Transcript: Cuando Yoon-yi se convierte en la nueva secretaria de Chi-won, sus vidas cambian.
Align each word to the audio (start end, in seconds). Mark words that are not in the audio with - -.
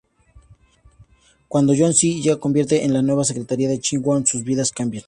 Cuando 1.47 1.75
Yoon-yi 1.75 2.23
se 2.23 2.39
convierte 2.39 2.83
en 2.83 2.91
la 2.93 3.03
nueva 3.03 3.23
secretaria 3.23 3.69
de 3.69 3.79
Chi-won, 3.79 4.25
sus 4.25 4.43
vidas 4.43 4.71
cambian. 4.71 4.99